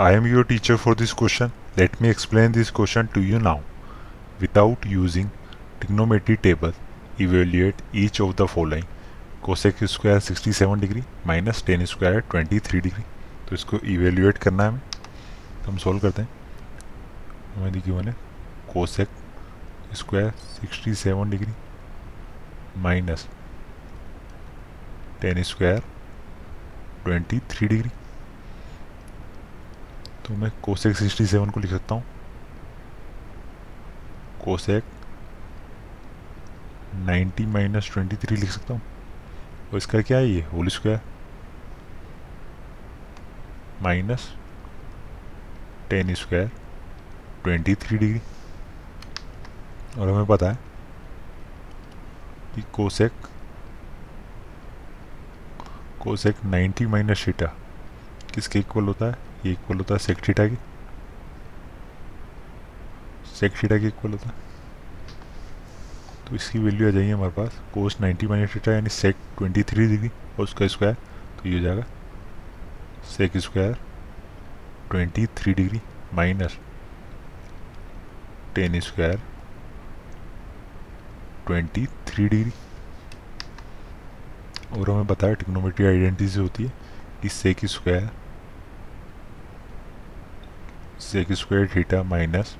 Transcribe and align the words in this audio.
I 0.00 0.14
am 0.14 0.26
your 0.26 0.44
teacher 0.44 0.76
for 0.76 0.94
this 0.94 1.12
question 1.12 1.50
let 1.78 1.90
me 2.02 2.08
explain 2.08 2.52
this 2.52 2.70
question 2.70 3.06
to 3.06 3.20
you 3.20 3.38
now 3.38 3.58
without 4.40 4.86
using 4.86 5.28
trigonometry 5.80 6.34
table 6.36 6.72
evaluate 7.20 7.82
each 7.94 8.20
of 8.20 8.34
the 8.36 8.46
following 8.46 8.84
cosec 9.42 9.84
square 9.84 10.20
sixty 10.20 10.52
seven 10.52 10.80
degree 10.80 11.02
minus 11.26 11.64
tan 11.66 11.84
square 11.84 12.20
twenty 12.20 12.58
three 12.60 12.80
degree 12.80 13.02
तो 13.48 13.54
इसको 13.54 13.78
evaluate 13.78 14.38
करना 14.38 14.62
है 14.62 14.68
हमें। 14.68 14.80
तो 15.64 15.70
हम 15.70 15.78
solve 15.78 15.98
करते 15.98 16.22
हैं। 16.22 16.28
हमें 17.54 17.72
देखिए 17.72 17.94
मैंने 17.94 18.12
cosec 18.72 19.08
square 19.92 20.30
sixty 20.30 20.94
seven 20.94 21.30
degree 21.30 21.52
minus 22.76 23.28
tan 25.20 25.42
square 25.42 25.82
twenty 27.04 27.38
three 27.38 27.68
degree 27.68 27.90
तो 30.26 30.34
मैं 30.34 30.50
कोसेक 30.62 30.96
67 30.96 31.50
को 31.50 31.60
लिख 31.60 31.70
सकता 31.70 31.94
हूँ। 31.94 32.04
कोसेक 34.44 34.84
90 37.06 37.46
माइनस 37.46 37.90
ट्वेंटी 37.92 38.16
थ्री 38.16 38.36
लिख 38.36 38.50
सकता 38.50 38.74
हूँ। 38.74 38.82
और 39.70 39.76
इसका 39.76 40.00
क्या 40.00 40.18
है 40.18 40.28
ये? 40.28 40.42
Whole 40.42 40.68
square 40.68 41.00
minus 43.82 44.28
tan 45.90 46.14
square 46.14 46.50
twenty 47.44 47.74
three 47.74 47.98
degree 47.98 48.20
और 50.00 50.08
हमें 50.08 50.26
पता 50.26 50.50
है 50.50 50.58
कि 52.54 52.62
कोसेक 52.72 53.12
कोसेक 56.00 56.36
90 56.46 56.86
माइनस 56.86 57.26
थीटा 57.26 57.46
किसके 58.34 58.58
इक्वल 58.58 58.84
होता 58.84 59.06
है? 59.06 59.33
इक्वल 59.50 59.76
होता 59.76 59.94
है 59.94 59.98
सेक 59.98 60.18
थीटा 60.28 60.46
की? 60.48 60.58
सेक 63.38 63.52
थीटा 63.62 63.78
के 63.78 63.86
इक्वल 63.86 64.10
होता 64.12 64.28
है? 64.28 64.42
तो 66.28 66.34
इसकी 66.36 66.58
वैल्यू 66.58 66.88
आ 66.88 66.90
जाएगी 66.90 67.10
हमारे 67.10 67.32
पास 67.32 67.60
कोस 67.74 67.96
90 68.00 68.28
माइनस 68.28 68.54
थीटा 68.54 68.72
यानी 68.72 68.88
सेक 68.90 69.16
23 69.42 69.74
डिग्री 69.78 70.08
और 70.08 70.42
उसका 70.42 70.66
स्क्वायर 70.66 70.94
तो 70.94 71.48
ये 71.48 71.58
हो 71.58 71.64
जाएगा 71.64 71.84
sec 73.16 73.36
square 73.36 73.76
23 74.94 75.54
degree 75.54 75.80
minus 76.14 76.58
tan 78.54 78.80
square 78.80 79.20
23 81.50 82.18
degree 82.18 82.52
और 84.78 84.90
हमें 84.90 85.06
बताया 85.06 85.34
टिक्नोमेट्री 85.34 85.86
आइडेंटिटी 85.86 86.38
होती 86.38 86.64
है 86.64 86.72
कि 87.22 87.28
sec 87.28 87.64
square 87.66 88.10
sec 91.04 91.32
square 91.32 91.68
theta 91.74 92.02
minus 92.02 92.56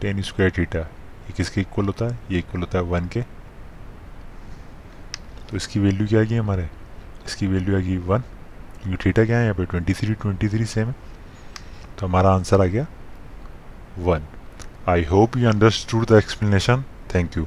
tan 0.00 0.22
square 0.22 0.50
theta 0.58 0.78
ये 0.78 1.32
किसके 1.36 1.60
इक्वल 1.60 1.86
होता 1.86 2.04
है? 2.04 2.18
ये 2.30 2.38
इक्वल 2.38 2.60
होता 2.60 2.78
है 2.78 2.84
वन 2.84 3.06
के। 3.12 3.22
तो 5.48 5.56
इसकी 5.56 5.80
वैल्यू 5.80 6.06
क्या 6.06 6.20
आ 6.20 6.24
गई 6.24 6.36
हमारे? 6.36 6.68
इसकी 7.26 7.46
वैल्यू 7.46 7.76
आ 7.76 7.80
गई 7.80 7.96
वन 7.98 8.20
क्योंकि 8.82 9.04
थीटा 9.04 9.24
क्या 9.24 9.38
है? 9.38 9.44
यहाँ 9.44 9.54
पे 9.54 9.64
twenty 9.66 9.94
three 9.94 10.14
twenty 10.14 10.48
three 10.48 10.64
same 10.66 10.88
है। 10.88 10.94
तो 11.98 12.06
हमारा 12.06 12.30
आंसर 12.30 12.60
आ 12.60 12.64
गया 12.66 12.86
one 13.98 14.26
I 14.88 15.04
hope 15.04 15.36
you 15.36 15.48
understood 15.50 16.06
the 16.06 16.18
explanation 16.18 16.84
thank 17.14 17.36
you 17.36 17.46